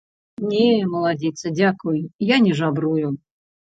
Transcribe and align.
Не, 0.53 0.69
маладзіца, 0.93 1.53
дзякуй, 1.59 1.99
я 2.35 2.41
не 2.47 2.53
жабрую. 2.61 3.07